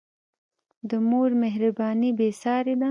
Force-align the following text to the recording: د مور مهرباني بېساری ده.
د 0.89 0.91
مور 1.09 1.29
مهرباني 1.43 2.09
بېساری 2.17 2.73
ده. 2.75 2.79